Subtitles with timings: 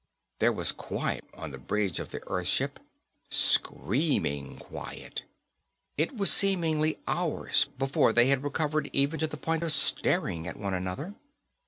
[0.39, 2.79] _There was quiet on the bridge of the earth ship.
[3.29, 5.21] Screaming quiet.
[5.95, 10.57] It was seemingly hours before they had recovered even to the point of staring at
[10.57, 11.13] one another.